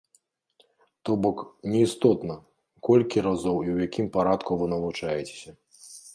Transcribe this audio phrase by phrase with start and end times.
[1.03, 1.43] То бок,
[1.73, 2.37] не істотна,
[2.89, 5.57] колькі разоў і ў якім парадку вы навучаецеся.